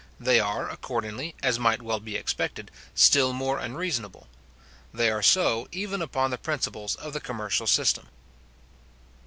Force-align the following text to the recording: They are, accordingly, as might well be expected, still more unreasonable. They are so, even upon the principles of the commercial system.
They 0.19 0.39
are, 0.39 0.67
accordingly, 0.67 1.35
as 1.43 1.59
might 1.59 1.83
well 1.83 1.99
be 1.99 2.15
expected, 2.15 2.71
still 2.95 3.33
more 3.33 3.59
unreasonable. 3.59 4.25
They 4.91 5.11
are 5.11 5.21
so, 5.21 5.67
even 5.71 6.01
upon 6.01 6.31
the 6.31 6.39
principles 6.39 6.95
of 6.95 7.13
the 7.13 7.21
commercial 7.21 7.67
system. 7.67 8.07